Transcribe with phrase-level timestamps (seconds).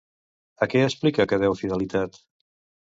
[0.65, 2.23] A què explica que deu fidelitat?